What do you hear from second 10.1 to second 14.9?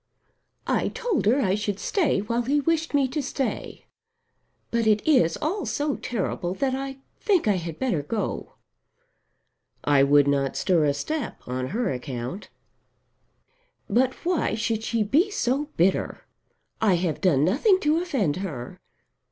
not stir a step on her account." "But why should